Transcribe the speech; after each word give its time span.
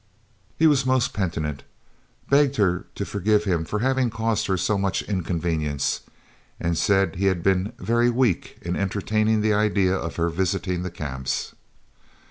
He 0.57 0.65
was 0.65 0.83
most 0.83 1.13
penitent, 1.13 1.61
begged 2.27 2.55
her 2.55 2.85
to 2.95 3.05
forgive 3.05 3.43
him 3.43 3.65
for 3.65 3.77
having 3.81 4.09
caused 4.09 4.47
her 4.47 4.57
so 4.57 4.75
much 4.75 5.03
inconvenience, 5.03 6.01
and 6.59 6.75
said 6.75 7.17
he 7.17 7.25
had 7.25 7.43
been 7.43 7.73
"very 7.77 8.09
weak" 8.09 8.57
in 8.63 8.75
entertaining 8.75 9.41
the 9.41 9.53
idea 9.53 9.93
of 9.95 10.15
her 10.15 10.29
visiting 10.31 10.81
the 10.81 10.89
Camps. 10.89 11.53